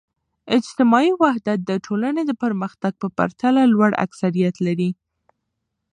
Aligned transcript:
اجتماعي 0.57 1.11
وحدت 1.21 1.59
د 1.65 1.71
ټولنې 1.85 2.21
د 2.25 2.31
پرمختګ 2.43 2.93
په 3.01 3.07
پرتله 3.17 3.61
لوړ 3.73 3.91
اکثریت 4.05 4.55
لري. 4.67 4.89